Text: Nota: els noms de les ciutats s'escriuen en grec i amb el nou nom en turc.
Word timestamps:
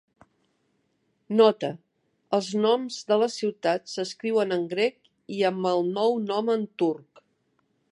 Nota: 1.41 1.69
els 2.37 2.47
noms 2.63 2.97
de 3.11 3.19
les 3.25 3.37
ciutats 3.43 3.95
s'escriuen 3.99 4.57
en 4.57 4.65
grec 4.73 4.99
i 5.37 5.45
amb 5.53 5.71
el 5.75 5.87
nou 6.01 6.19
nom 6.33 6.51
en 6.57 6.67
turc. 6.83 7.25